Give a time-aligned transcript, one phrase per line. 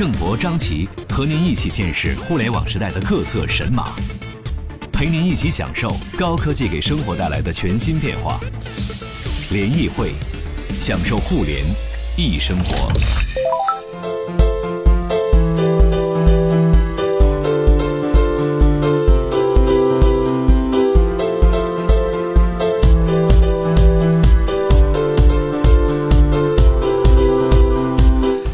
[0.00, 3.94] 郑博、张琪和您一起见识互联网时代的各色神马，
[4.90, 8.40] 陪您一起享受高科技给生活带来的全新变化。
[9.50, 10.14] 联谊会，
[10.80, 11.62] 享受互联
[12.16, 14.49] 易生活。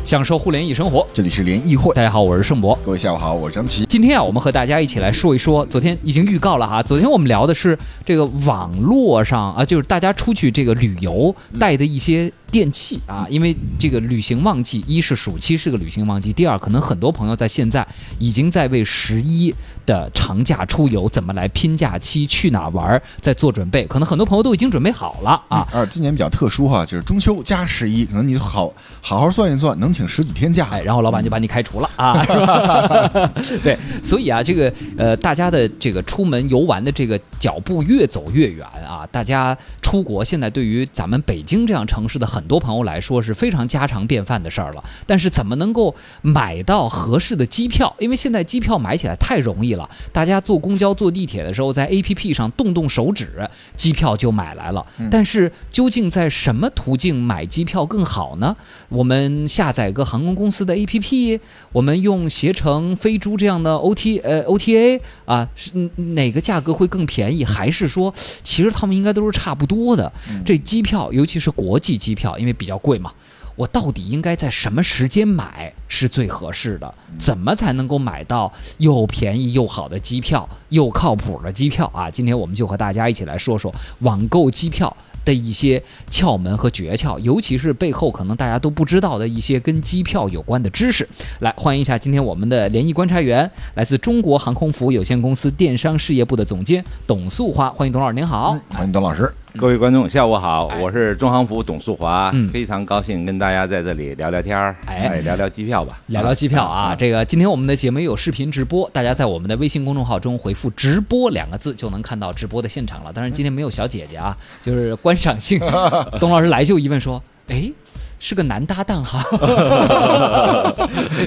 [0.06, 1.92] 享受互联易生活，这里是联谊会。
[1.92, 2.78] 大家好，我是盛博。
[2.84, 3.84] 各位下午好，我是张琪。
[3.87, 6.80] 今天啊，我们和大家一起来说一说，昨天已经预告了哈。
[6.80, 12.32] 昨天我们聊的是这个网络上啊，就是大家出去这个旅游带的一些。
[12.57, 17.87] 电器啊，因为这个旅行旺季，一是暑期是个旅行旺季，第二可能很多朋友在现在
[18.18, 19.54] 已经在为十一
[19.85, 25.68] 的长假出游怎么来拼假期、去哪玩在做准备，可能很多朋友都已经准备好了啊。
[25.71, 33.30] 而今年比较特殊哈，就是中秋加十一，可能你好好好算一算，能请十几天假，哎，然后老板就把你开除了啊，是吧？
[33.62, 42.46] 对，所以啊，这个呃，大家的这个出门游玩的这个脚步越走越远啊，大家出国现在对于咱们北京这样城市的很。
[42.47, 47.93] 很多朋友来说是非常家常便饭的事儿了，但是怎么能够买到合适的机票？
[47.99, 54.87] 因为现在机票买起来太容易了，大家坐公交、坐地铁的时候，在 APP 上动动手指，机票就买来了。
[55.11, 58.55] 但是究竟在什么途径买机票更好呢？
[58.89, 61.41] 我们下载个航空公司的 APP，
[61.73, 67.44] 我们用携程、飞猪这样的 OT 呃 OTA 啊，是哪个价格会更便宜？
[67.44, 68.15] 还是说
[68.45, 70.12] 其实他们应该都是差不多的？
[70.45, 72.25] 这机票，尤其是国际机票。
[72.38, 73.12] 因为比较贵嘛，
[73.54, 76.94] 我到底应该在什么时间买是最合适的？
[77.19, 82.10] 怎么才能够买到又便宜又好的机票，又靠谱的机票啊？
[82.10, 84.94] 今天我们就和大家一起来说说网购机票
[85.25, 91.08] 的一些窍门和诀窍，尤其是背后可能大家都不知道的一些跟机票有关的知识。
[91.41, 99.34] 来，欢迎一下今天我们的联谊观察员，来自中国航空服务有限公司电商事业部的总监董素花，欢迎董老师，您好，欢迎董老师。
[99.59, 106.94] 各位观众，下午好，我是中航服董素华，非常高兴跟大家在这里聊聊天儿，哎，聊聊机票吧，聊聊机票啊。
[106.94, 113.12] 这个今天我们的节目有视频直播，大家在我们的微信公众号中回复“直播”两个字，就能看到直播的现场了。
[113.12, 115.59] 当然今天没有小姐姐啊，就是观赏性。
[116.21, 117.73] 董老师来就一问说：“哎。”
[118.19, 119.22] 是个男搭档哈，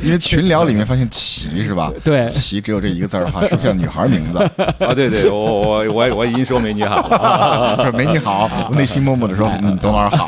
[0.03, 1.91] 因为群聊里面发现“齐”是吧？
[2.03, 4.39] 对，“齐”只有这一个字儿哈，是不是叫女孩名字
[4.83, 4.93] 啊？
[4.93, 7.07] 对对，我我我我已经说美女好，
[7.93, 10.27] 美女好，我内心默默的说，嗯，董老师好。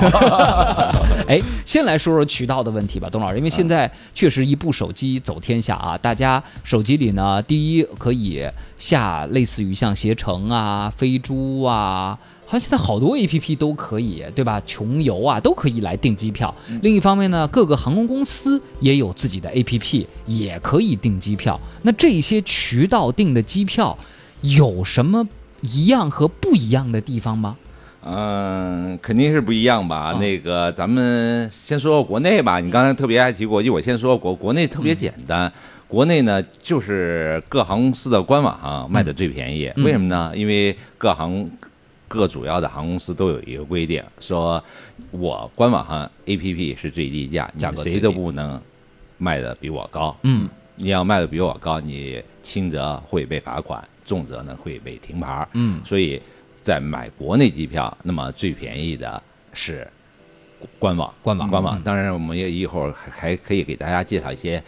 [1.27, 8.45] 哎，先来说说渠道的问题吧，董老师，因为现在确实一部手机走天下啊，大家手机里呢，第一可以
[8.77, 12.17] 下类似于像携程啊、飞猪啊。
[12.51, 14.61] 好像现在好多 A P P 都可以，对吧？
[14.65, 16.53] 穷游啊，都可以来订机票。
[16.81, 21.57] 另一方面呢，各个航空公司也有自己的 A P P，也可以订机票。
[21.83, 23.97] 那这些渠道订的机票
[24.41, 25.25] 有什么
[25.61, 27.55] 一样和不一样的地方吗？
[28.03, 30.17] 嗯，肯定是不一样吧。
[30.19, 32.59] 那个，咱们先说国内吧。
[32.59, 35.49] 你刚才特别爱提国际，我先说国国内特别简单。
[35.87, 39.71] 国内呢，就是各航空公司的官网卖的最便宜。
[39.77, 40.33] 为什么呢？
[40.35, 41.49] 因为各航
[42.11, 44.61] 各主要的航空公司都有一个规定，说
[45.11, 48.61] 我官网上 APP 是最低价，价格谁都不能
[49.17, 50.13] 卖的比我高。
[50.23, 55.47] 嗯，你要卖的比我高，你轻则会被罚款，重则呢会被停牌。
[55.53, 56.21] 嗯，所以
[56.61, 59.23] 在买国内机票，那么最便宜的
[59.53, 59.87] 是
[60.77, 61.81] 官网，官网，官网。
[61.81, 64.61] 当然，我们也一会儿还还可以给大家介绍一些。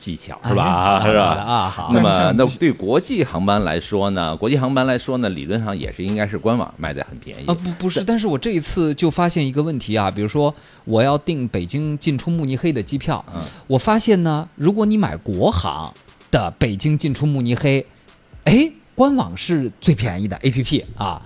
[0.00, 1.04] 技巧 是吧？
[1.04, 1.22] 是吧？
[1.22, 1.90] 啊，好。
[1.92, 4.34] 那么，那对国际航班来说呢？
[4.34, 7.52] 国际航班来说呢，理论上也是应该是官网卖的很便宜啊。
[7.54, 8.02] 不，不是。
[8.02, 10.52] 但是我这一次就发现一个问题啊，比如说
[10.86, 15.92] 我要订北京进出慕尼黑的机票，嗯我发现呢，如果你买国航
[16.30, 17.86] 的北京进出慕尼黑，
[18.44, 21.20] 哎，官网是最便宜的 APP 啊。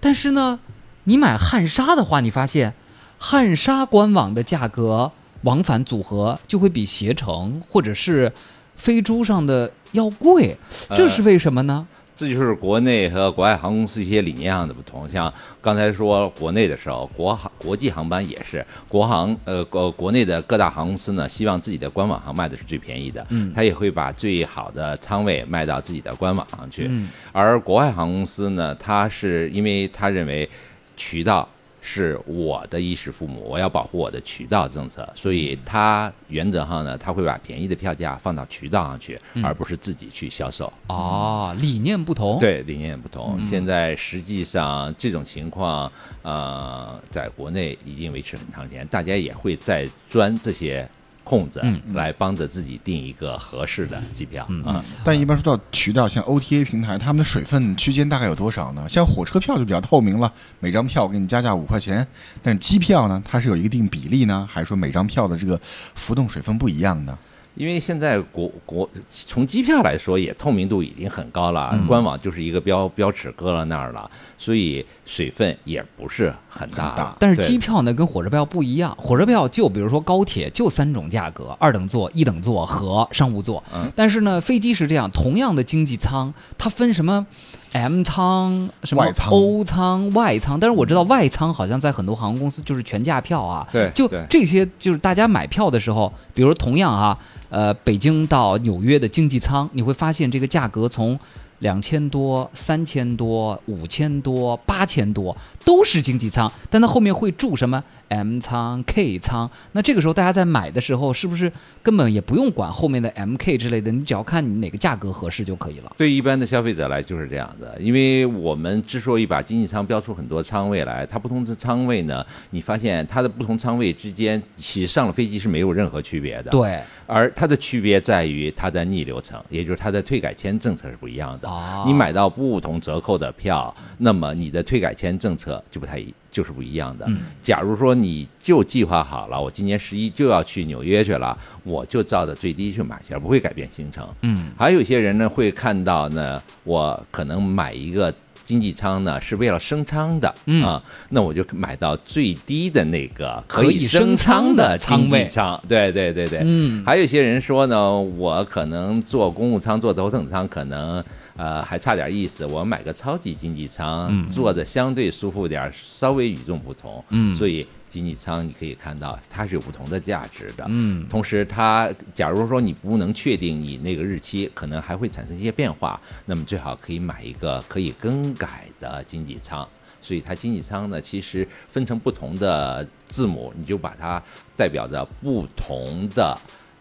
[0.00, 0.60] 但是呢，
[1.04, 2.74] 你买汉莎的话，你发现
[3.18, 5.10] 汉莎官网的价格。
[5.42, 8.32] 往返组合就会比携程或者是
[8.76, 10.56] 飞猪上的要贵，
[10.96, 11.86] 这是为什么呢？
[12.16, 15.08] 这就是国内和国外航空公司一些理念上的不同。
[15.08, 15.32] 像
[15.62, 26.86] 刚才说国内的时候，国航国际航班也是国航呃国国内的各大航空公司呢，希望自己的官网上卖的是最便宜的，嗯，他也会把最好的仓位卖到自己的官网上去。
[26.88, 30.48] 嗯，而国外航空公司呢，他是因为他认为
[30.96, 31.48] 渠道。
[31.80, 40.72] 是我的衣食父母，我要保护我的渠道政策，所以他原则上呢，他会把便宜的票价放到渠道上去，而不是自己去销售。
[40.88, 42.38] 哦，理念不同。
[42.38, 43.38] 对，理念不同。
[43.46, 45.90] 现在实际上这种情况，
[46.22, 50.88] 呃，在国内已经维持很长时间，大家也会在钻这些。
[51.28, 54.82] 空子来帮着自己订一个合适的机票啊！
[55.04, 58.88] 但一般说到渠道，像 OTA 平台，他们的水分区间大概有多少呢？
[58.88, 62.06] 像火车票就比较透明了，每张票我给你加价五块钱。
[62.42, 65.60] 但是机票呢，它是有一定比例呢，还是说每张票的这个
[65.94, 67.18] 浮动水分不一样呢？
[67.58, 74.08] 因为现在国国从机票来说，也透明度已经很高了，官网就是一个标标尺搁到那儿了，
[74.38, 77.16] 所以水分也不是很大。
[77.18, 83.60] 但是机票呢，跟火车票不一样，火车票就比如说高铁就三种价格：二等座、一等座和商务座。
[83.96, 87.26] 但是呢，飞机是这样，同样的经济舱，它分什么
[87.72, 93.66] ？M 舱什么 O 舱外舱，但是我知道外舱好像在很多航空公司就是全价票啊。
[93.72, 97.18] 对，就这些，就是大家买票的时候，比如同样啊，
[97.50, 101.18] 呃，北京到纽约的经济舱，你会发现这个价格从。
[101.60, 109.50] 两千多、三千多、五千多、八千多，都是经济舱，但它后面会注什么 M 仓、K 仓？
[109.72, 111.50] 那这个时候大家在买的时候，是不是
[111.82, 113.92] 根本也不用管后面的 M、K 之类的？
[113.92, 115.92] 你只要看你哪个价格合适就可以了。
[115.96, 126.50] 对一般的消费者来就是这样的，因为我们之所以把经济舱标出很多仓位来，它不同的仓位呢，你发现它的不同仓位之间，其实上了飞机是没有任何区别的。
[126.50, 131.48] 对，而它的区别在于它的逆流层，也就是它的退改签政策是不一样的。
[131.48, 137.08] 啊，你买到不同折扣的票，那么你的退改签政策就不太一，就是不一样的。
[137.42, 144.06] 假如说你就计划好了，我今年十一就要去纽约去了，我就照着最低去买去，不会改变行程。
[144.22, 148.12] 嗯，还有些人呢会看到呢，我可能买一个
[148.44, 150.28] 经济舱呢是为了升舱的
[150.64, 155.60] 啊，那我就买到最低的那个可以升舱的经济舱。
[155.68, 161.02] 对对对对，嗯，还有一些人说呢，我可能坐公务舱、坐头等舱可能。
[161.38, 162.44] 呃，还差点意思。
[162.44, 167.02] 我买个超级经济舱，坐着相对舒服点，稍微与众不同。
[167.10, 170.64] 嗯，所以经济舱你可以看到它是有不同的价值的。
[170.68, 179.66] 嗯，同时它，假如说你不能确定你那个日期，可能还会产生一些变化，那么最好可以买一个可以更改的经济舱。
[180.02, 184.22] 所以它经济舱呢，其实分成不同的字母，你就把它
[184.56, 186.36] 代表着不同的。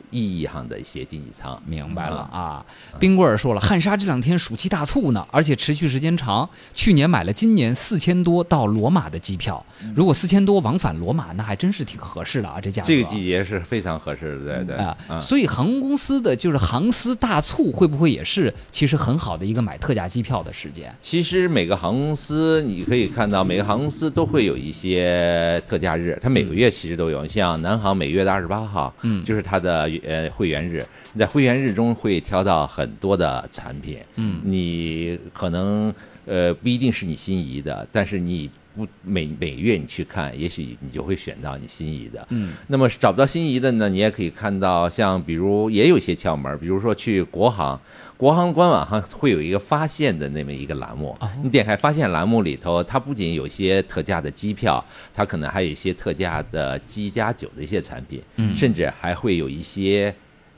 [0.09, 2.65] 意义上的一些经济舱，明白了啊。
[3.00, 6.48] 冰棍儿说了，汉莎这两天暑期大促呢，而且持续时间长。
[6.74, 9.63] 去年买了，今年四千多到罗马的机票，
[9.95, 12.88] 如果四千多往返罗马，那还真是挺合适的啊，这价格。
[12.88, 14.98] 这个季节是非常合适的，对对啊。
[15.19, 20.94] 所以航空公司的就是航司大促，会不会也是其实很好的一个买特价机票的时间？
[21.01, 27.27] 其实每个航空公司你可以看到，每个航空公司都会有一些特价日，它每个月其实都有。
[27.27, 29.89] 像南航每月的二十八号，嗯，就是它的。
[30.06, 35.94] 呃，会员日，你在会员日中会挑到很多的产品，嗯，你可能
[36.26, 47.80] 呃不一定是你心仪的，但是你不每每月你去看，也许你就会选到你心仪的，嗯，那么找不到心仪的呢，你也可以看到，像比如也有一些窍门，比如说去国航，
[48.17, 54.83] 国航官网上会有一个发现的那么一个栏目，你点开发现栏目里头，它不仅有些特价的机票，
[55.13, 60.13] 它可能还有一些特价的机加酒的一些产品，嗯，甚至还会有一些。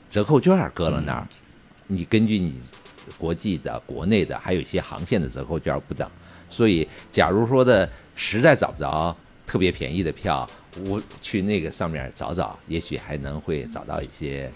[0.08, 1.28] 折扣券搁了那儿，
[1.86, 2.52] 你根据你
[3.16, 6.10] 国际的、国内的，还有一些航线的折扣券不等，
[6.50, 10.50] 所以假如说的实在找不着特别便宜的票，
[10.84, 14.50] 我去那个上面找找，也许还能会找到一些。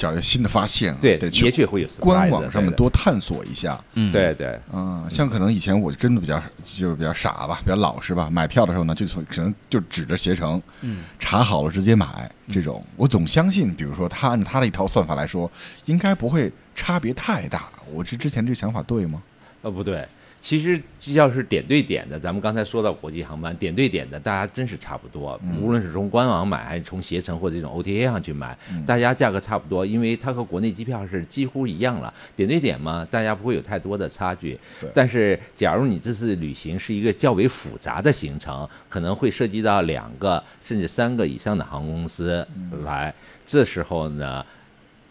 [0.00, 15.50] 找个新的发现，对，也许会有官网上面多探索一下，嗯，对对，嗯，像可能以前我真的比较就是比较傻吧，比较老实吧，买票的时候呢，就从可能就指着携程，嗯，查好了直接买这种，我总相信，比如说他按他的一套算法来说，
[15.84, 19.22] 应该不会差别太大，我这之前这个想法对吗？
[19.60, 20.08] 呃，不对。
[20.40, 20.80] 其实
[21.12, 25.38] 要是点对点的，咱们刚才说到国际航班点对点的，大家真是差不多。
[25.60, 28.56] 无论是从官网买还是从携程或者这种 OTA 上去买，
[28.86, 32.12] 大家价格差不多，因为它和国内机票是几乎一样了。
[32.34, 34.58] 点对点嘛，大家不会有太多的差距。
[34.94, 42.46] 但是，假如你这次旅行是一个较为复杂的行程，可能会涉及到两个甚至三个以上的航空公司
[42.82, 44.44] 来，这时候呢，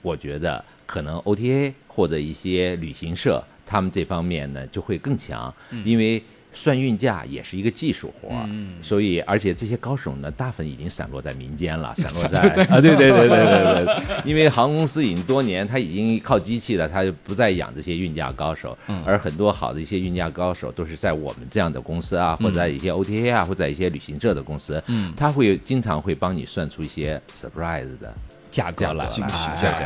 [0.02, 3.44] 我觉得可能 OTA 或者一些旅行社。
[3.70, 5.54] 他们这方面呢就会更强，
[5.86, 6.24] 因为。
[6.52, 8.50] 算运价也是一个技术活儿，
[8.82, 24.84] 所以而且这些高手呢，大部分已经散落在民间了， 散落在啊，对对对对对对， 因为航空公司已经多年，他已经靠机器了，他就不再养这些运价高手，而很多好的一些运价高手都是在我们这样的公司啊，或者在一些 OTA 啊，或者在一些旅行社的公司，
[25.16, 28.12] 他会经常会帮你算出一些 surprise 的。
[28.52, 29.86] 价格了，惊喜价格。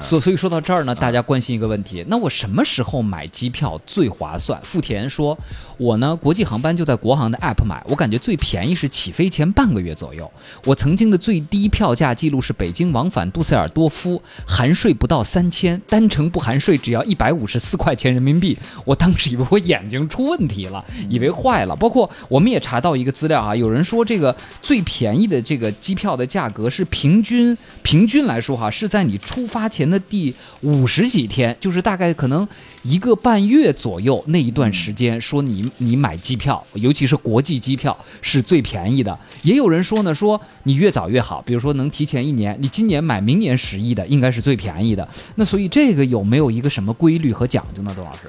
[0.00, 4.60] 所所以说到这儿呢，大家关心一个问题：那我什么时候买机票最划算？
[4.62, 5.36] 富田说，
[5.78, 10.30] 我呢国际航班就在国航的 app 买，我感觉最便宜是起飞前半个月左右。
[10.64, 18.58] 我曾经的最低票价记录是北京往返杜塞尔多夫，含税不到三千，单程不含税只要一百五十四块钱人民币。
[18.84, 21.74] 我当时以为我眼睛出问题了，以为坏了。
[21.74, 27.56] 包括我们也查到一个资料啊，有人说这个最便宜的这个机票的价格是平均。
[27.82, 32.46] 平均来说，哈，是在你出发前的第五十几天，就是大概可能
[32.82, 39.18] 一个半月左右那一段时间，说你你买机票，尤其是国际机票是最便宜的。
[39.42, 45.08] 也有人说呢，说你越早越好，比如说能提前一年，你今年买明年十一的应该是最便宜的。
[45.34, 48.20] 那所以这个有没有一个什么规律和讲究呢，董老师？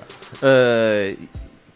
[0.41, 1.13] 呃。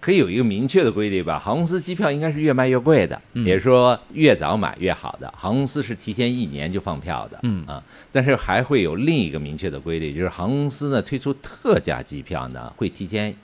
[0.02, 5.30] 可以有一个明确的规律吧，航空公司机票应该是越卖越贵的，也就是说越早买越好的。
[5.38, 13.36] 航空公司是提前一年就放票的，嗯啊，但是还会有另一个明确的规律，就是航空公司呢推出特价机票呢会提前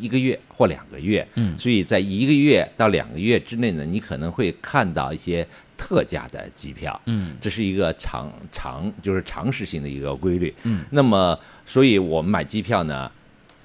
[0.00, 13.10] 一个月或两个月，嗯，所以在一个月到两个月之内呢，你可能会看到一些特价的机票，嗯，这是一个常常就是常识性的一个规律，嗯，那么所以我们买机票呢，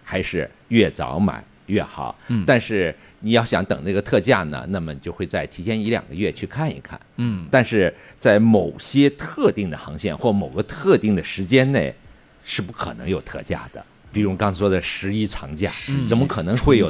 [0.03, 1.43] 还是越早买。
[1.67, 11.93] 越好，嗯，但是你要想等那个特价呢，那么就会在提前一两个月去看一看，嗯，但是在某些特定的航线或某个特定的时间内，
[12.43, 13.85] 是不可能有特价的。
[14.11, 15.71] 比如刚说的十一长假，
[16.07, 16.87] 怎么可能会有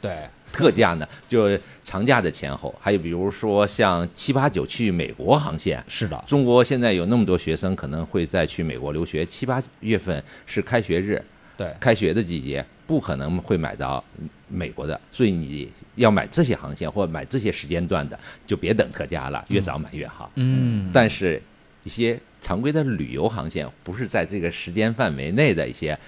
[0.00, 0.16] 对。
[0.50, 1.06] 特价呢？
[1.28, 1.46] 就
[1.84, 11.22] 长假的前后，还有比如说像七八九去美国航线，是的，中国现在有那么多学生可能会再去美国留学，七八月份是开学日，
[11.54, 12.64] 对，开学的季节。
[12.88, 14.02] 不可能会买到
[14.48, 20.32] 美国的，所以你要买这些航线或买这些时间段的，就别等特价了，越早买越好。
[20.36, 21.40] 嗯，但是
[21.84, 25.98] 一些常规的旅游航线，不是在这个时间范围内的一些，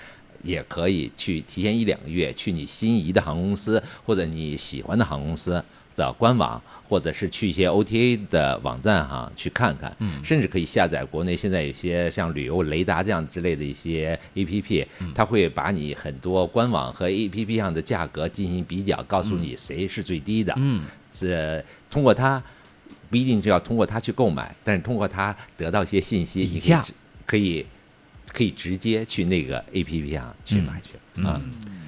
[0.43, 5.63] 也可以去提前一两个月去你心仪的航空公司或者你喜欢的航空公司。
[6.01, 20.55] 的官网，或者是去一些 OTA 的网站哈去看看，甚至可以下载国内现在有些像旅游雷达这样之类的一些 APP，它会把你很多官网和 APP 上的价格进行比较，告诉你谁是最低的。
[20.57, 22.43] 嗯，是通过它
[23.11, 26.59] 不一定就要通过它去购买，但是通过它得到一些信息，你
[27.27, 27.67] 可以
[28.33, 30.91] 可以直接去那个 APP 上去买去。
[31.17, 31.41] 嗯，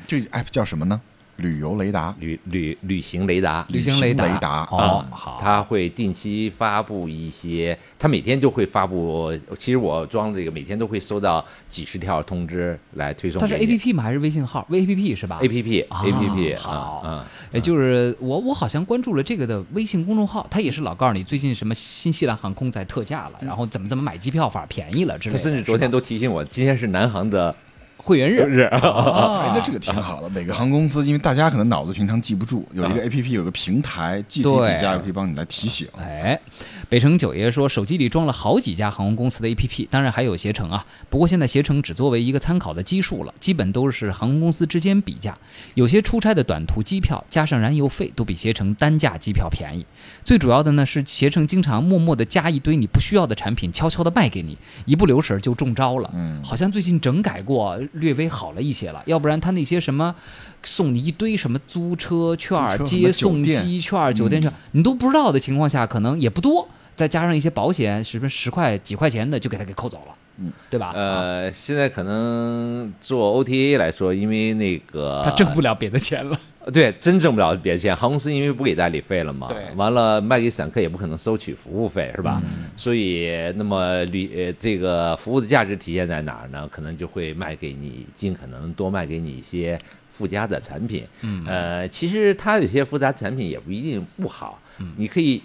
[0.06, 1.00] 这个 app 叫什么呢？
[1.42, 9.30] 旅游雷达，旅旅旅行雷达，旅行雷达哦，好，他会定期发布一些，他每天就会发布。
[9.58, 13.40] 其实我装这个，每天都会收到几十条通知来推送。
[13.40, 14.02] 它是 A P P 吗？
[14.02, 17.20] 还是微信号？V A P P 是吧？A P P，A P P，好，嗯，
[17.52, 25.38] 也就是我我好像关注了这个的微信公众号，他也是老告诉你最近什么新西兰航空在特价了，然后怎么怎么买机票法便宜了之类的。
[25.38, 27.54] 他甚至昨天都提醒我，今天是南航的。
[28.02, 28.42] 会员日。
[28.42, 30.28] 日， 哎，那这个挺好的。
[30.28, 35.86] 每个航空公司，因为大家可能脑子平常记不住，有一个 A P P，有个平台，既可以比价，又可以帮你来提醒。
[35.96, 36.38] 哎，
[36.92, 40.84] 北城九爷说，手机里装了好几家航空公司的 A P P，当然还有携程啊。
[41.08, 45.38] 不过现在携程只作为一个参考的基数了，基本都是航空公司之间比价。
[45.72, 49.86] 有些出差的短途机票加上燃油费，都比携程单价机票便宜。
[50.22, 56.10] 最主要的呢是携程经常默默的加一堆你不需要的产品，悄悄的卖给你，一不留神就中招了。
[56.12, 57.74] 嗯，好像最近整改过。
[57.94, 60.14] 略微好了一些了，要不然他那些什么
[60.62, 66.68] 送你一堆什么租车券、接送机券、酒店券，你都不知道的情况下，可能也不多。
[66.96, 70.14] 再加上一些保险，什么十块几块钱的就给他给扣走了？
[70.38, 70.92] 嗯，对吧？
[70.94, 76.38] 呃，现在可能做 OTA 来说，因为那个他挣不了别的钱了。
[76.72, 77.94] 对，真挣不了别的钱。
[77.94, 82.40] 航空公司因为不给代理费了嘛，对，完了卖给散客也不可能收取服务费，是吧？
[82.76, 86.66] 所以，那么旅呃这个服务的价值体现在哪儿呢？
[86.68, 89.78] 可能就会卖给你，尽可能多卖给你一些
[90.10, 91.04] 附加的产品。
[91.22, 94.58] 嗯，呃，其实它有些复杂产品也不一定不好，
[94.96, 95.42] 你可以。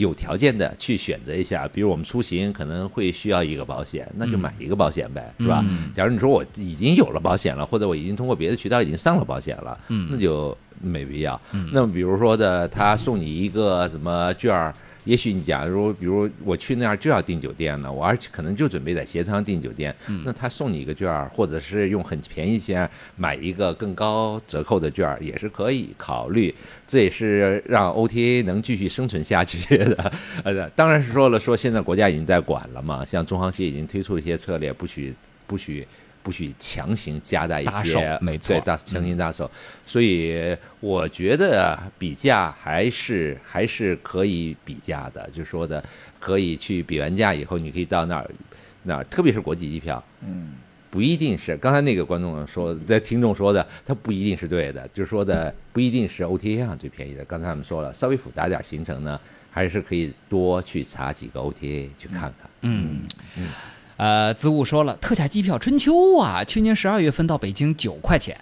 [0.00, 5.62] 有条件的去选择一下，比如我们出行可能会需要一个保险，那就买一个保险呗，是吧？
[5.94, 9.78] 假如你说我已经有了保险了，或者我已经通过别的渠道已经上了保险了，
[10.08, 11.38] 那就没必要。
[11.70, 14.74] 那么比如说的，他送你一个什么券儿，
[15.10, 19.92] 也许你假如比如我去那儿就要订酒店了，我而且可能就准备在协昌订酒店，
[20.24, 26.54] 那他送你一个券儿，或者是用很便宜钱买一个更高折扣的券儿，也是可以考虑。
[26.86, 30.12] 这也是让 OTA 能继续生存下去的。
[30.44, 35.12] 呃，当然是说了，说现在国家已经在管了嘛，像中航协已经推出一些策略，不许
[35.48, 35.84] 不许。
[36.22, 39.50] 不许强行加大一些，没错，对，大强行搭手，
[39.86, 45.82] 所以我觉得比价还是还是可以比价的，就说的
[46.18, 48.30] 可以去比完价以后，你可以到那儿，
[48.82, 50.52] 那儿特别是国际机票，嗯，
[50.90, 57.24] 不一定是刚才那个观众说在听众说的，他不一定是对的，就是说的不一定是 OTA 上最便宜的。
[57.24, 59.18] 刚才我们说了，稍微复杂点行程呢，
[59.50, 63.02] 还是可以多去查几个 OTA 去看看，嗯
[63.38, 63.48] 嗯。
[64.00, 68.34] 呃，子午说了，特价机票春秋啊，去年十二月份到北京九块钱，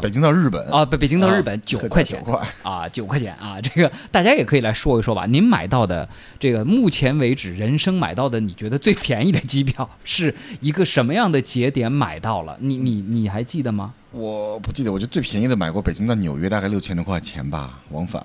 [0.00, 2.22] 北京到日本啊，北北京到日本九块钱
[2.62, 5.26] 啊，九块钱啊，这个大家也可以来说一说吧。
[5.26, 6.08] 您买到的
[6.38, 12.56] 这个目前为止人生买到的，你觉得最便宜的机票是一个什么样的节点买到了？
[12.60, 13.92] 你你你还记得吗？
[14.12, 18.24] 我不记得，我觉得最便宜的买过北京到纽约大概六千多块钱吧，往返。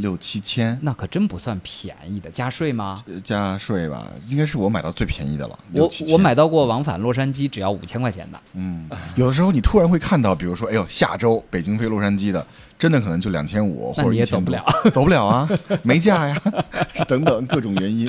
[0.00, 3.04] 六七千，那可真不算便宜的，加税吗？
[3.22, 5.58] 加税吧，应该是我买到最便宜的了。
[5.72, 8.40] 我我买到过往返洛杉矶只要五千块钱的。
[8.54, 12.46] 嗯，有的时候你突然会看到，比如说，哎呦，下周北京飞洛杉矶的。
[12.80, 15.46] 真的可能就两千五，或者也走不了， 走不了啊，
[15.82, 16.42] 没价呀，
[17.06, 18.08] 等等各种原因。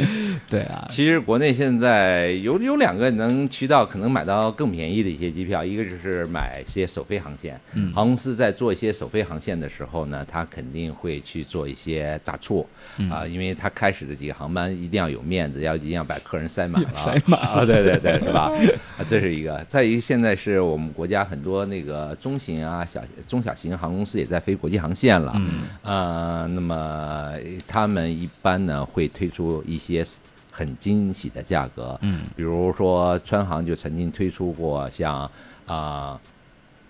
[0.50, 7.60] 对啊，其实国内现在有有两个能渠道，可能买到更便宜的一些机票，一个就是买一些首飞航线。
[7.74, 12.66] 嗯，航空公司在做一些首飞航线的时候呢，他肯定会去做一些大促
[13.10, 18.50] 啊，因为他开始的几个航班一定要有面子，要一定要把客人塞满了，塞满啊， 对对对，是吧？
[18.98, 19.62] 啊，这是一个。
[19.68, 24.58] 再一个，现在是我们国家很多那个中型啊、小中小型航空公司也在飞。
[24.62, 27.34] 国际航线了，嗯，呃，那么
[27.68, 30.06] 他们一般呢会推出一些
[30.52, 35.30] 很惊喜的价格，嗯，比如说川航就曾经推出过像
[35.66, 36.20] 啊。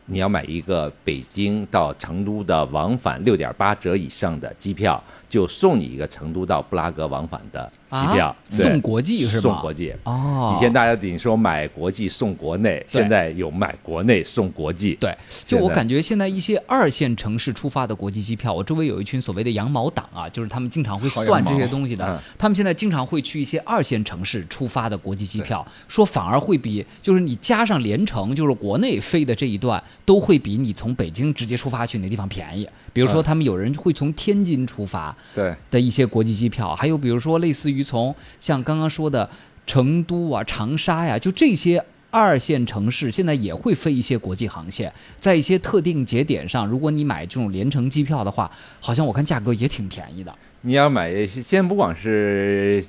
[0.08, 9.41] 你要买一个北京到成都的往返六点八折以上的机票，就送你一个成都到布拉格往返的机票，送国际是吧？
[9.41, 10.53] 送国际哦。
[10.55, 14.95] 以前大家顶说买国际送国内，现在有买国内送国际。
[14.95, 22.22] 对，就我感觉现在一些二线城市出发的国际机票，我周围有一群所谓的羊毛党啊，就是他们经常会算这些东西的。
[22.37, 29.81] 他们现在经常会去一些二线城市出发的国际机票，说反而会比就是你加上连程，就是国内飞的这一段。
[30.05, 32.68] 都会比你从北京直接出发去那地方便宜。
[32.92, 39.29] 比如说，他们有人会从天津出发，对的一些国际机票，还有比如说类似于从像刚刚说的
[39.65, 44.91] 成都啊、长沙呀，就这些二线城市，现在也会飞一些国际航线。
[45.20, 50.35] 在一些特定节点上，如果你买这种联程机票的话，好像我看价格也挺便宜的。
[50.61, 52.83] 你要买，先不管是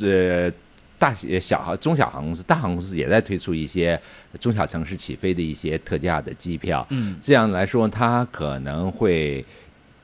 [0.00, 0.52] 呃。
[1.00, 3.98] 大小航、中小航空公司、大航空公司也在推出一些
[4.38, 6.86] 中小城市起飞的一些特价的机票。
[6.90, 9.42] 嗯，这样来说，它可能会，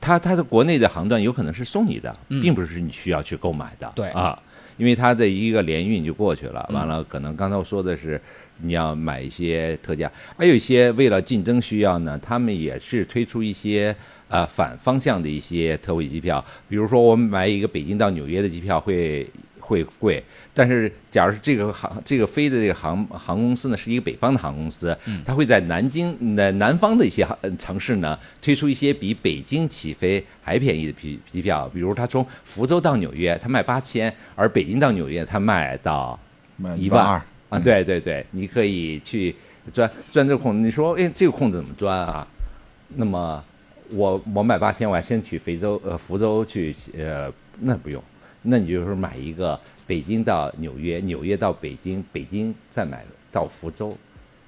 [0.07, 3.91] 它它的国内的航段有可能是送你的，并不是你需要去购买的。
[3.93, 4.41] 对啊，
[4.77, 6.65] 因为它的一个联运就过去了。
[6.73, 8.19] 完了，可能刚才我说的是
[8.61, 13.93] 你要买一些特价，还有一些为了竞争需要呢，他们也是推出一些
[14.29, 16.43] 呃反方向的一些特惠机票。
[16.69, 19.29] 比如说，我们买一个北京到纽约的机票会。
[19.67, 27.27] 会贵，但是假如是这个航这个飞的这个航航空公司呢，是一个北方的航空公司，它会在南京的南方的一些
[27.59, 36.17] 城市呢推出一些比北京起飞还便宜的机机票，比如它从福州到纽约，它卖八千，而北京到纽约它卖到
[36.77, 37.59] 一万二啊！
[37.59, 39.35] 对对对，你可以去
[39.73, 40.59] 钻钻这个空子。
[40.61, 42.25] 你说，哎，这个空子怎么钻啊？
[42.95, 43.43] 那么
[43.89, 48.01] 我我买八千，我还先去非洲呃福州去呃，那不用。
[48.49, 53.95] 那你就是买一个北京到纽约，纽约到北京，北京再买到福州，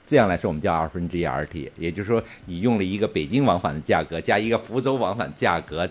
[0.07, 5.89] 这样来说我们叫二分之一 RT，也就是说你用了一个北京往返的价格加一个福州往返价格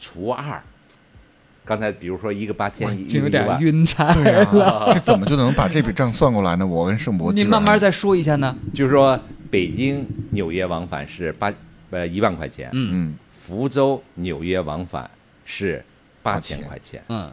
[0.00, 0.60] 除二。
[1.64, 4.90] 刚才比如说一个八千，就有点晕菜了。
[4.94, 6.66] 这怎么就能把这笔账算过来呢？
[6.66, 8.56] 我跟盛博， 你慢慢再说一下呢。
[8.74, 9.18] 就是说
[9.50, 11.52] 北京纽约往返是八
[11.90, 15.08] 呃一万块钱，嗯嗯，福州纽约往返
[15.44, 15.84] 是。
[16.26, 17.32] 八千块钱，嗯，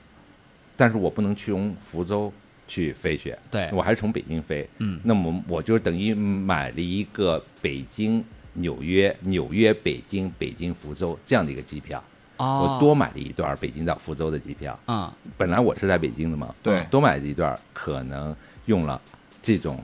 [0.78, 2.32] 但是我不能去从福州
[2.68, 3.70] 去飞去，对。
[3.74, 12.04] 我还是从北京飞，嗯，那么我就等于买了一个北京纽约、纽约北京、北京福州这样的一个机票，
[12.38, 19.02] 哦，我多买了一段北京到福州的机票，啊，本来我是在北京的嘛，对，多买了一段，可能用了
[19.42, 19.84] 这种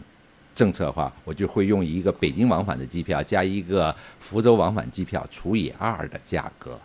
[0.54, 6.80] 政策的话，我就会用一个北京往返的机票加一个福州往返机票除以二的价格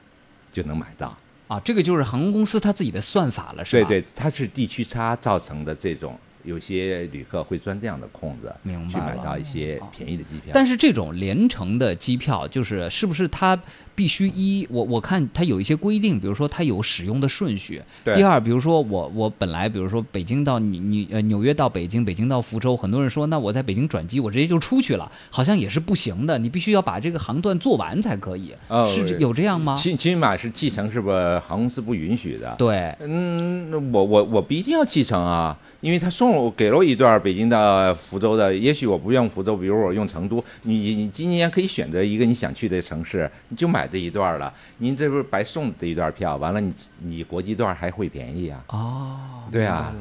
[0.50, 1.16] 就能买到。
[1.48, 3.88] 啊，这个就是航空公司它自己的算法了，是吧？
[3.88, 6.18] 对对，它是地区差造成的这种。
[6.44, 10.50] 有些旅客会钻这样的空子，明白去买到一些便宜的机票。
[10.52, 13.58] 但是这种连程的机票，就是是不是它
[13.94, 17.80] 必须一我我看它有一些规定，比如说它有使用的顺序。
[18.04, 28.52] 第二，比如说我我本来比如说北京到你你呃纽约到北京，北京到福州，很多人说那我在北京转机，我直接就出去了，好像也是不行的，你必须要把这个航段做完才可以。
[28.88, 29.76] 是有这样吗？
[29.76, 32.54] 起起码是继承是不航空公司不允许的。
[32.58, 35.56] 对，嗯，我我我不一定要继承啊。
[35.80, 44.52] 因为他送我给了我一段北京到福州的，也许我不用福州，比如我用成都，你你今年可以选择一个你想去的城市，你就买这一段了。
[44.78, 46.36] 您这不是白送这一段票？
[46.36, 48.64] 完了，你你国际段还会便宜啊？
[48.68, 49.16] 哦，
[49.50, 49.92] 对啊。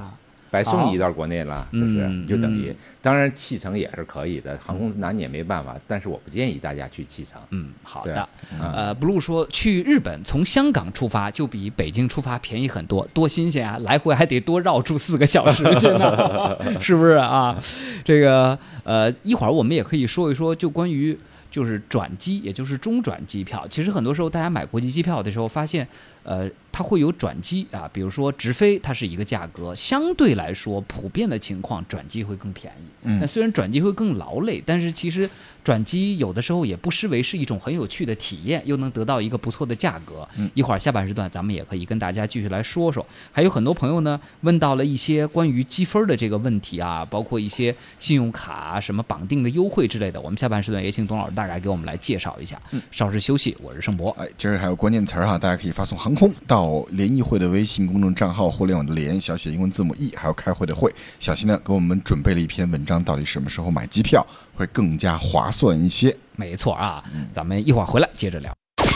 [0.49, 2.25] 白送你一段国内了，是不是？
[2.27, 5.75] 就等于，当然弃乘也是可以的，航空拿你也没办法。
[5.87, 7.41] 但是我不建议大家去弃乘。
[7.49, 8.29] 嗯，好的。
[8.61, 13.79] 呃，blue 说去日本从香港出发就比北京出发便宜很多，多新鲜啊！
[13.79, 17.59] 来回还得多绕住四个小时去呢， 是不是啊？
[18.05, 21.17] 这个呃，一会儿我们也可以说一说，就关于
[21.53, 23.67] 就是转机，也就是中转机票。
[23.69, 25.87] 其实很多时候大家买国际机票的时候发现。
[26.25, 32.85] 呃，它会有转机啊，比如说直飞，它是一个价格，相对来说，普遍的情况转机会更便宜。
[33.03, 35.29] 嗯，那虽然转机会更劳累，但是其实
[35.63, 40.27] 转机有的时候也不失为是一种很有趣的体验，又能得到一个不错的价格。
[40.35, 43.05] 嗯，一会儿下半时段咱们也可以跟大家继续来说说。
[43.31, 50.19] 还有很多朋友呢问到了一些关于积分的这个问题啊，包括一些信用卡什么绑定的优惠之类的。
[50.19, 52.59] 我们下半时段也请董老师大概给我们来介绍一下。
[52.71, 54.09] 嗯，稍事休息，我是盛博。
[54.17, 56.13] 哎，今儿还有关键词儿哈，大家可以发送航。
[56.13, 66.15] 空到联谊会的微信公众账号，互联网的联小写英文字母 E，还有开会的会，小新呢给我们准备了一篇文章，到底什么时候买机票会更加划算一些？
[66.35, 68.51] 没错啊，咱们一会儿回来接着聊。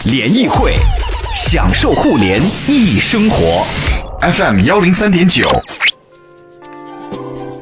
[0.06, 0.74] 联谊会，
[1.36, 3.66] 享受互联易生活
[4.22, 5.48] ，FM 幺零三点九。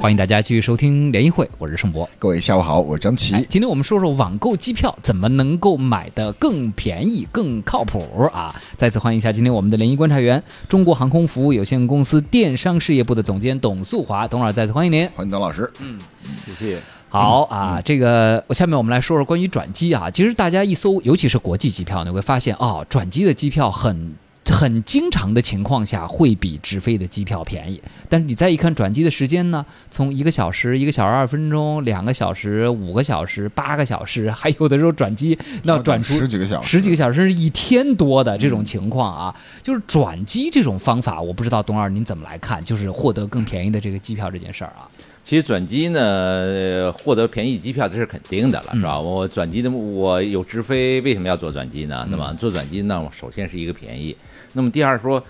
[0.05, 2.07] 欢迎大家继续收听联谊会，我是盛博。
[2.19, 3.43] 各位下午好，我是张琪。
[3.49, 8.53] 今天我们说说网购机票怎么能够买的更便宜、更靠谱啊！
[8.77, 15.09] 再次欢迎一下今天我们的联谊观察员，中国航空服务有限公司电商事业部的总监董素华，董老师再次欢迎您。
[15.15, 15.67] 欢迎董老师。
[15.79, 15.99] 嗯，
[16.45, 16.79] 谢谢。
[17.09, 20.11] 好啊，这个下面我们来说说关于转机啊。
[20.11, 24.13] 其实大家一搜，尤其是国际机票，你会发现哦，转机的机票很。
[24.53, 44.88] 很经常的情况下会比直飞的机票便宜，但是你再一看转机的时间呢，从一个小时、一个小时二十分钟、两个小时、五个小时、八个小时，还有的时候转机那转出十几个小时、十几个小时甚至一天多的这种情况啊，就是转机这种方法，我不知道董二您怎么来看，就是获得更便宜的这个机票这件事儿啊。
[45.23, 48.99] 其实转机呢，获得便宜机票这是肯定的了，是吧？
[48.99, 52.08] 我转机的我有直飞，为什么要做转机呢？
[52.12, 54.15] 那么做转机呢，首先是一个便宜。
[54.57, 55.21] 那么第二说，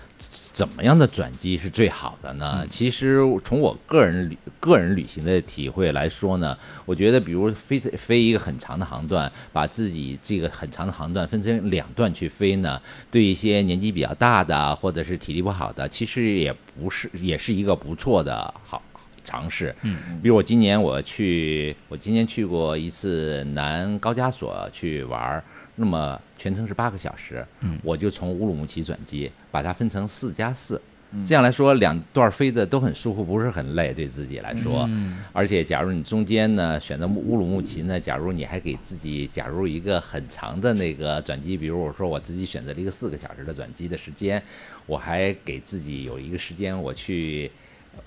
[0.52, 2.64] 怎么样的转机是最好的呢？
[2.70, 18.80] 其实从我个人旅个人旅行的体会来说呢，我觉得比如飞飞一个很长的航段，把自己这个很长的航段分成两段去飞呢，对一些年纪比较大的或者是体力不好的，其实也不是也是一个不错的好
[19.24, 19.74] 尝试。
[19.82, 25.42] 嗯，比如我今年我去，我今年去过一次南高加索去玩儿。
[25.76, 27.46] 那么全程是八个小时，
[27.82, 30.80] 我就从乌鲁木齐转机，把它分成四加四，
[31.26, 34.88] 这样来说两段飞的都很舒服，不是很累，对自己来说。
[35.32, 44.42] 而且，假如你中间呢选择乌鲁木齐呢，假如你还给自己假如一个很长的那个转机，比如我说我自己选择了一个四个小时的转机的时间，
[44.86, 47.50] 我还给自己有一个时间我去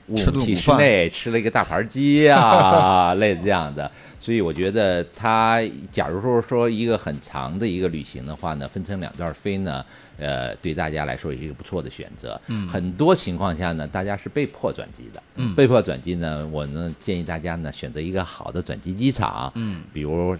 [0.07, 3.89] 乌鲁木齐市内吃了一个大盘鸡啊， 类似这样的。
[4.29, 9.83] 所以我觉得，它假如说说一个很长的一个旅行的话呢，分成两段飞呢，
[10.19, 12.39] 呃，对大家来说也是一个不错的选择。
[12.45, 15.23] 嗯，很多情况下呢，大家是被迫转机的。
[15.37, 19.51] 嗯，被迫转机呢，我呢建议大家呢选择一个好的转机机场。
[19.55, 20.37] 嗯，比如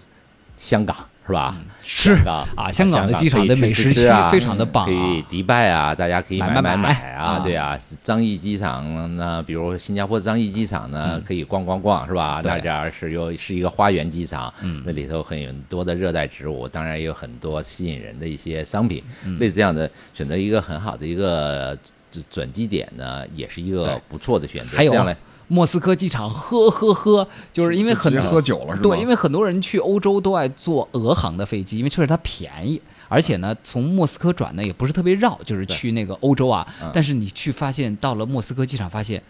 [0.56, 0.96] 香港。
[1.30, 1.56] 是吧？
[1.84, 2.14] 是
[2.56, 12.42] 啊，香港的机场的美食区非常的棒，可以迪拜啊，大家可以买买买啊，对啊，张掖机场呢，比如新加坡张掖机场呢，可以逛逛逛，是吧？
[12.44, 14.52] 那家是有是一个花园机场，
[14.84, 19.04] 那里头很多的热带植物，当然也有很多吸引人的一些商品，
[19.40, 21.78] 类似这样的，选择一个很好的一个
[22.32, 24.78] 转机点呢，也是一个不错的选择。
[24.78, 24.94] 还有。
[25.50, 28.84] 莫斯科机场，喝喝喝，就是因为很多喝酒了，是吧？
[28.84, 36.66] 对，因为很多人去欧洲都爱坐俄航的飞机，因为确实它便宜，而且呢，从莫斯科转呢也不是特别绕，就是去那个欧洲啊。
[36.94, 39.22] 但是你去发现，到了莫斯科机场，发现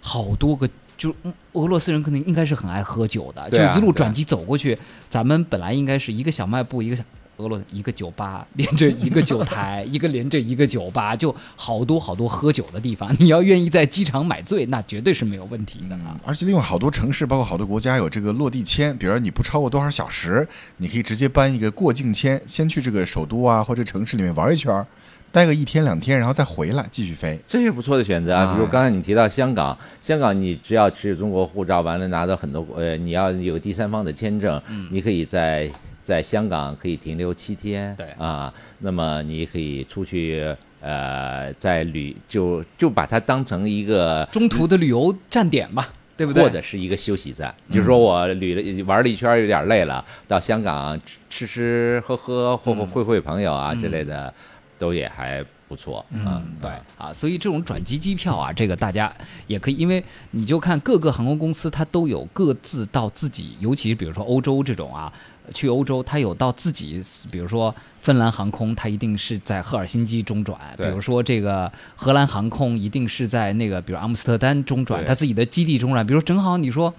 [0.00, 1.14] 好多个，就
[1.54, 4.78] 俄罗斯人可能应该是很爱喝酒的，就一路转机走过去。
[5.08, 7.02] 咱们本来应该是一个小卖部，一个小。
[7.36, 13.14] 俄罗斯一个酒吧 连着一个酒台， 一个连着一个酒吧，就好多好多喝酒的地方。
[13.18, 16.16] 你要愿意在机场买醉，那绝对是没有问题的啊！
[16.24, 20.46] 而且另外好多城市，包括好多国家有这个落地签，比如说你不超过多少小时，
[20.78, 24.84] 你可以直接办一个过境签，先去这个首都啊或者城市里面玩一圈。
[25.32, 28.54] 待个一天两天，然后再回来继续飞，这是不错的选择啊。
[28.54, 35.68] 比如刚才你提到香港，香港你只要持有中国护照，完了拿到很多呃，你要有第三方的签证，你可以在
[36.04, 38.06] 在香港可以停留七天，对。
[38.18, 46.42] 啊，那么你可以出去呃，在旅就就把它当成一个中途的旅游站点吧，对不对？
[46.42, 54.32] 或者是一个休息站，就是说我旅了玩了一圈有点累了，到香港吃吃喝喝或会会朋友啊之类的。
[54.76, 56.68] 都也还不错，嗯，对。
[56.98, 59.10] 啊，所以这种转机机票啊，这个大家
[59.46, 65.10] 也可以，因为你就看各个航空公司，它都有各自到自己，尤其是比如说欧洲这种啊，
[65.52, 76.94] 去欧洲他有到自己，比如说芬兰航空，他一定是在赫尔辛基中转，比如说这个荷兰航空一定是在那个比如阿姆斯特丹中转，他自己的基地中转，比如正好你说。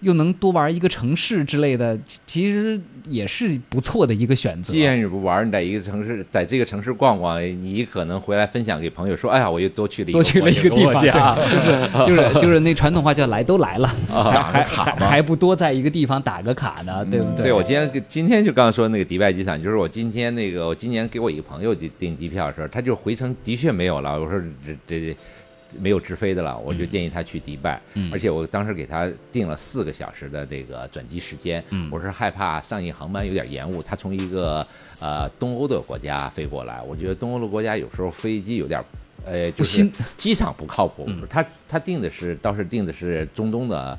[0.00, 4.72] 又能多玩一个城市之类的，其实也是不错的一个选择。
[4.72, 24.20] 既然你不玩，你在一个城市，在这个城市逛逛，你可能回来分享给朋友说：“哎呀，我又多去了一个多去了一个地方， 就是就是就是那传统话叫来都来了，还还还不多在一个地方打个卡呢，对不对？”对，我今天今天就刚刚说那个迪拜机场，就是我今天那个我今年给我一个朋友订订机票的时候，他就回程的确没有了。
[24.20, 25.16] 我说这这。
[25.78, 27.80] 没有直飞的了，我就建议他去迪拜，
[28.12, 34.66] 而且我当时给他定了四个小时的这个转机时间，我是害怕上一航班有点延误，他从一个
[35.00, 38.82] 呃东欧的国家飞过来，我觉得东欧的国家有时候飞机有点，
[39.24, 43.98] 呃，不新，机场不靠谱，他他定的是倒是定的是中东的。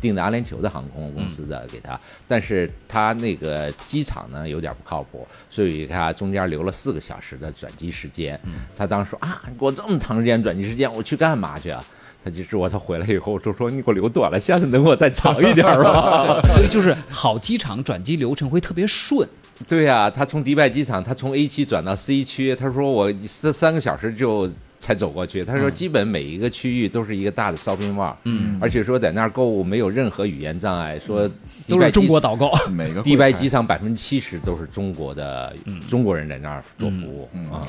[0.00, 8.38] 订的阿联酋的航空公司的给他，但是他那个机场呢有点不靠谱，所以他中间留了四个小时的转机时间。
[8.76, 11.84] 他当时说啊，给我这么长时间转机时间，我去干嘛去啊？
[12.24, 16.40] 他就说他回来以后就说你给我留短了，下次能给我再长一点吗？
[16.54, 19.28] 所以就是好机场转机流程会特别顺。
[19.66, 24.50] 对呀，他从迪拜机场，他从 A 区转到 C 区，他说我三三个小时就。
[24.80, 31.28] 才走过去，他说基本每一个区域都是一个大的 shopping mall，嗯，而且说在那儿购物没有任何语言障碍，说
[31.66, 35.54] 都是中国导购， 每个迪拜机场百分之七十都是中国的
[35.88, 37.28] 中国人在那儿做服务。
[37.52, 37.66] 啊。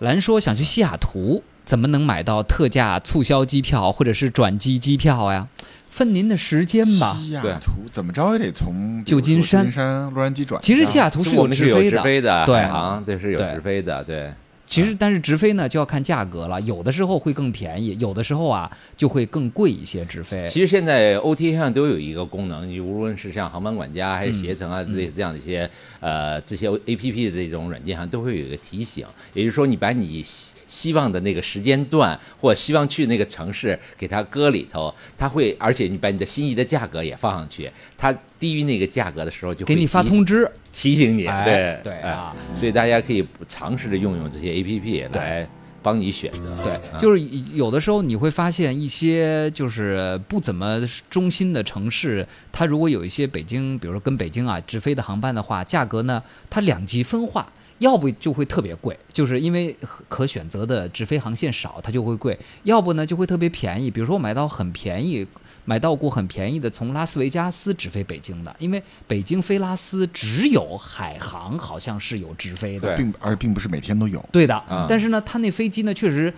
[0.00, 5.46] 兰说想去西雅图，怎么能买到特价促销机票或者是转机机票呀？
[5.88, 7.14] 分您的时间吧。
[7.14, 9.64] 西雅图怎么着也得从旧金山、
[10.12, 10.60] 洛杉矶转。
[10.60, 12.58] 其实西雅图是有直飞的，对。
[12.58, 14.32] 啊，这是有直飞的，对。
[14.72, 20.02] 其实，但是直飞呢就要看价格了，有的时候会更便宜，有的时候啊就会更贵一些。
[20.06, 25.68] 直飞其实现在 OTA 上都有一个功能，你无论是像航班管家还是携程啊，类似这样的一些
[26.00, 37.70] 呃这些 APP 的这种软件上都会有一个提醒，也就是说你把你希希望的那个时间段或希望去那个城市给它搁里头，它会而且你把你的心仪的价格也放上去，
[38.02, 38.18] 它。
[38.42, 41.22] 低于那个价格的时候，就给你发通知提醒你。
[41.44, 45.48] 对对啊，所以大家可以尝试着用用这些 A P P 来
[45.80, 46.56] 帮你选择。
[46.64, 47.20] 对，就是
[47.54, 57.46] 有的时候你会发现一些就是不怎么中心的城市，它如果有一些北京，比如说跟北京啊直飞的航班的话，价格呢它两极分化，
[57.82, 59.76] 要不就会特别贵，就是因为
[60.08, 65.26] 可选择的直飞航线少，它就会贵；要不呢就会特别便宜，比如说我买到很便宜。
[65.64, 74.20] 买到过很便宜的从拉斯维加斯直飞北京的，因为北京飞拉斯只有海航好像是有直飞的，并而并不是每天都有。
[74.32, 76.34] 对的，但是呢，它那飞机呢确实，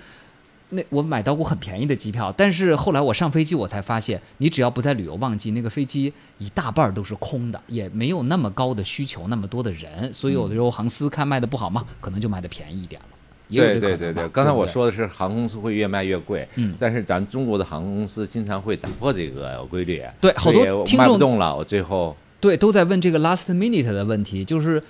[0.74, 13.08] 那我买到过很便宜的机票，但是后来我上飞机我才发现，你只要不在旅游旺季，那个飞机一大半都是空的，也没有那么高的需求，那么多的人，所以有的时候航司看卖的不好嘛，可能就卖的便宜一点了。
[13.46, 24.82] 对对对对，刚才我说的是航空公司会越卖越贵，嗯，但是咱中国的航空公司经常会打破这个规律，对，好多听众动了，我最后对都在问这个 last minute 的问题，就是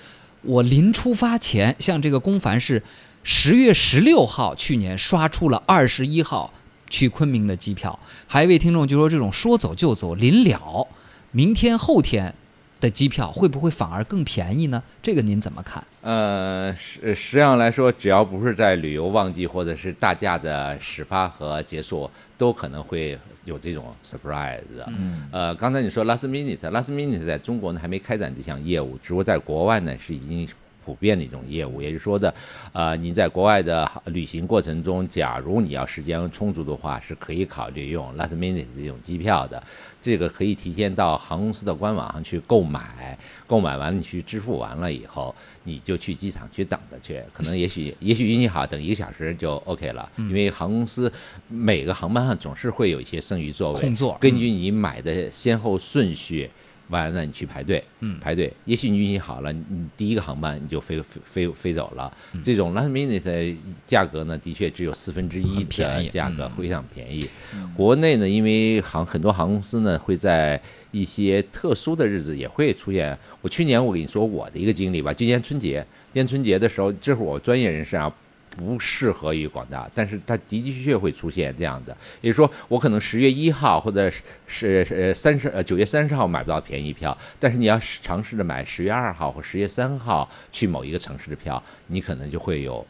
[0.42, 2.80] 我临出发前，像这个龚凡是
[3.24, 6.52] 十月十六号去年刷出了二十一号
[6.88, 10.86] 去昆明的机票，还有一位听众就说这种说走就走，临了
[11.32, 12.32] 明天后天。
[12.80, 14.82] 的机票会不会反而更便宜呢？
[15.00, 15.82] 这个您怎么看？
[16.02, 24.60] 呃，实实际上来说，只要不是在旅游旺季或者是大假的始发和结束，都可能会有这种 surprise。
[24.88, 30.46] 嗯，呃，刚才你说 last minute，last minute 在中国呢还没开展这项业务，只不过在国外呢是已经
[30.84, 31.80] 普遍的一种业务。
[31.80, 32.34] 也就是说的，
[32.72, 39.62] 呃，你在国外的旅行过程中，假如你要时间充足的话，是可以考虑用 last minute 这种机票的。
[40.02, 47.22] 这个可以提前到航空公司的官网上去购买，购买完你去支付完了以后，你就去机场去等着去。
[47.32, 50.10] 可能也许 也许运气好，等一个小时就 OK 了。
[50.18, 51.10] 因为航空公司
[51.48, 56.50] 每个航班上总是会有一些剩余座位，空座，根据你买的先后顺序。
[56.88, 58.52] 完了，你去排队，嗯，排队。
[58.64, 62.14] 也许你运气好了，你第一个航班你就飞飞飞飞走了。
[62.42, 67.26] 这种 last minute 价格呢，的确只有四分之一的价格，非常便宜。
[67.76, 73.18] 国内呢，因为航很多航空公司呢会在一些特殊的日子也会出现。
[73.40, 78.12] 我去年我跟你说我的一个经历吧，今年春节，今年春节的时候，这是我专业人士啊。
[78.56, 84.10] 不适合于广大，但是它的的确确会出现这样的，也就是说，我可能十月一号或者
[84.46, 92.86] 是呃三十呃九月三十号买不到便宜票，但是你要尝试着买十月二号或十月三号去某一个城市的票，你可能就会有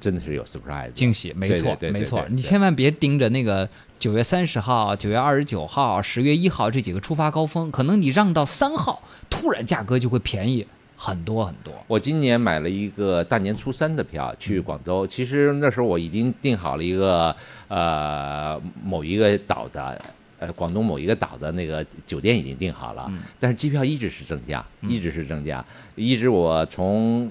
[0.00, 10.66] 真的是有 surprise 惊喜，没错没错，你千万别盯着那个九月三十号、九月二十九号、十月一号这几个出发高峰，可能你让到三号，突然价格就会便宜。
[11.00, 15.06] 很多很多，我今年买了一个大年初三的票去广州。
[15.06, 17.34] 其实那时候我已经订好了一个
[17.68, 19.96] 呃某一个岛的
[20.40, 23.08] 呃广东某一个岛的那个酒店已经订好了，
[23.38, 27.30] 但是机票一直是增加，一直是增加，一直我从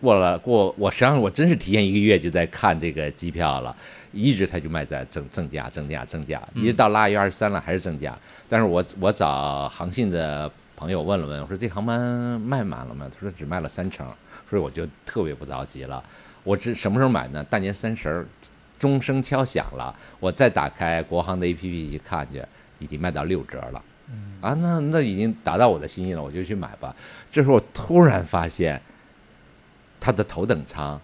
[0.00, 3.76] 过了过我实际上我真是提前一个月就在看这个机票了，
[4.12, 8.16] 一直它就卖在增增加增加增加，一直到腊月二十三了还是增加。
[8.48, 10.48] 但是我我找航信的。
[10.78, 12.00] 朋友问了问，我说这航班
[12.40, 13.10] 卖满了吗？
[13.12, 14.06] 他说只卖了三成，
[14.48, 16.00] 所以我就特别不着急了。
[16.44, 17.42] 我这什么时候买呢？
[17.42, 18.26] 大年三十儿，
[18.78, 22.40] 钟声敲响了，我再打开国航的 APP 去看去，
[22.78, 23.82] 已经卖到六折了。
[24.40, 26.94] 啊，那那已经达到我的心意了，我就去买吧。
[27.28, 28.80] 这时候我突然发现，
[29.98, 31.00] 它的头等舱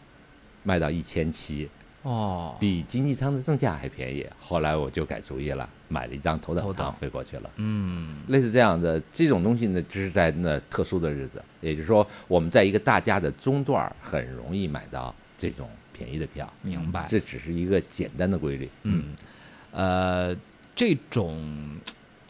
[0.63, 1.69] 卖到一千七。
[2.05, 4.25] 哦，比经济舱的正价还便宜。
[4.39, 7.51] 后来我就改主意了，买了一张头等舱飞过去了。
[7.57, 16.53] 嗯，类似这样的这种东西呢，就是在那特殊的日子，也就是说，我们在一个大家的中段很容易买到这种便宜的票。
[16.63, 18.71] 明白，这只是一个简单的规律。
[18.83, 19.15] 嗯，
[19.73, 20.37] 呃，
[20.77, 21.43] 这种，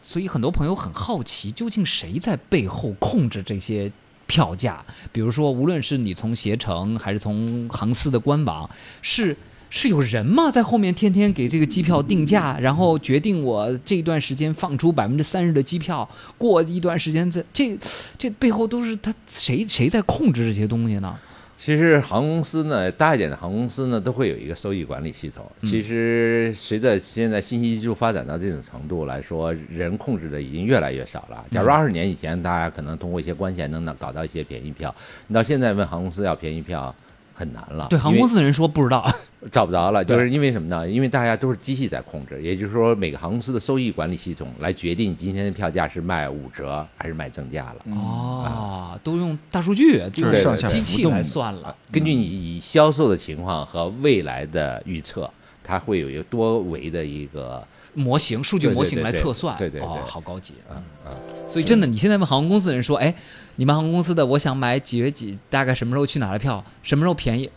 [0.01, 3.91] 所以很多朋友很好奇，究竟谁在背后控制这些？
[4.27, 8.67] 票价，比如说，无论是你从携程还是从航司的官网，
[9.03, 9.37] 是
[9.75, 10.49] 是有人吗？
[10.49, 16.07] 在后面天天给这个机票定价，然后决定我这段时间放出百分之三十的机票，
[16.37, 17.77] 过一段时间，这这
[18.17, 21.13] 这背后都是他谁谁在控制这些东西呢？
[21.57, 25.45] 其实航空公司呢，大一点的航空公司呢，都会有一个收益管理系统。
[25.63, 31.43] 其实随着现在信息技术发展到这种程度来说，人控制的已经越来越少了。
[31.51, 34.95] 假如二十年以前，大家可能通过一些关系能能搞到一些便宜票，
[35.27, 36.95] 你到现在问航空公司要便宜票。
[37.37, 39.05] 很难了，对航空公司的人说不知道，
[39.51, 40.89] 找不着了， 就是因为什么呢？
[40.89, 47.75] 因为大家都是机器在控制，也就是说每个航空公司的收益管理系统来决定今天的票价是卖五折还是卖正价了。
[47.93, 55.29] 哦，都用大数据，就是机器来算了，根据你销售的情况和未来的预测，
[55.61, 57.61] 它会有一个多维的一个。
[57.95, 61.09] 模型、数据模型来测算，对对对，好高级啊啊！
[61.49, 63.15] 所以真的，你现在问航空公司的人说：“哎，
[63.55, 67.49] 你们航空公司的，我想买几月几，大概什么时候去哪的票，什么时候便宜？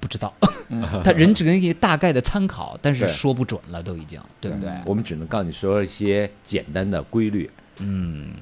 [0.00, 0.34] 不知道，
[1.04, 4.68] 他人只能给你大概的参考，但是说不准了，都已经，对不对？
[4.84, 7.48] 我们只能告诉你说一些简单的规律。
[7.78, 8.32] 嗯，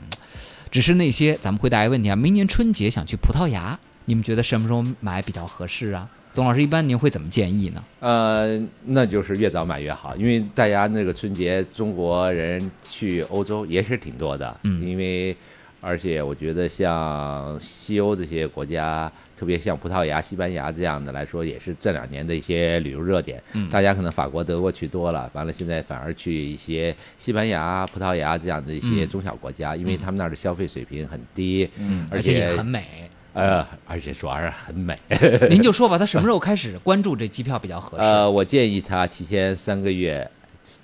[0.70, 6.08] 只是那些咱们回答一个问题啊，明年春节想去葡萄牙，你们觉得什么时候买比较合适啊？
[6.34, 7.84] 董老师，一般您会怎么建议呢？
[8.00, 15.36] 呃，那就是越早买越好，因为大家那个春节中国人去欧洲也是挺多的，嗯，因为
[15.80, 23.42] 而且我觉得像西欧这些国家，特别像葡萄牙、西班牙这样的来说，也是这两年的一些旅游热点。
[23.54, 33.10] 嗯，大家可能法国、德国去多了，完了现在反而去一些西班牙、葡萄牙这样的一些中小国家，因为他们那儿的消费水平很低，嗯，而且也很美。
[33.32, 34.96] 呃，而且主要是很美。
[35.48, 38.04] 您就说吧，他什么时候开始关注这机票比较合适？
[38.04, 40.28] 呃，我建议他提前三个月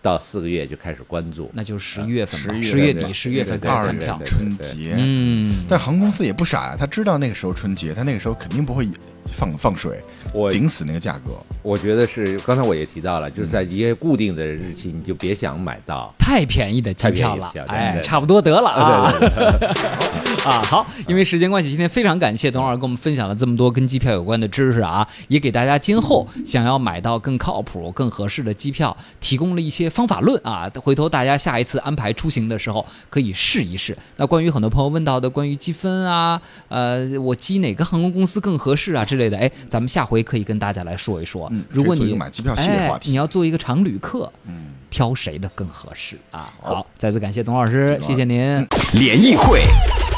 [0.03, 4.21] 到四个月就开始关注，那就十一月份吧，十月底、十月份二票。
[4.25, 4.95] 春节。
[4.97, 8.89] 嗯，但航空公司也不傻呀，他知道那个时候春节，他那个时候肯定不会
[9.33, 10.01] 放放水，
[10.33, 11.33] 我顶死那个价格。
[11.63, 16.15] 我觉得是，刚才我也提到了，就是在一些固定的日期，你就别想买到。
[16.19, 19.69] 太便宜的机票了哎，差不多得了啊对对对
[20.45, 20.61] 啊！
[20.63, 30.71] 好，因为时间关系，今天非常感谢董老师跟我们分享了这么多跟机票有关的知识啊，也给大家今后想要买到更靠谱、更合适的机票提供了一些方法论啊。
[30.77, 33.97] 回头大家下一次安排出行的时候可以试一试。
[34.17, 41.49] 那关于很多朋友问到的关于积分啊，呃，我积哪个航空公司更合适啊之类的，哎，咱们下回可以跟大家来说一说。
[41.51, 46.53] 嗯如果你买机票系列话题哎，你要做一个常旅客，嗯，挑谁的更合适啊？
[46.61, 48.67] 好，再次感谢董老师，谢谢您。
[48.93, 49.63] 联谊会，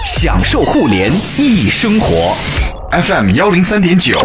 [0.05, 2.35] 享受互联易生活。
[2.91, 4.19] FM 幺零三点九